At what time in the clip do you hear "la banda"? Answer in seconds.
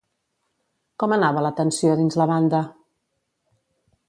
2.23-2.63